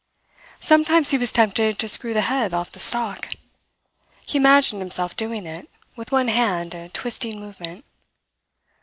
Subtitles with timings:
[0.59, 3.29] Sometimes he was tempted to screw the head off the stalk.
[4.25, 7.85] He imagined himself doing it with one hand, a twisting movement.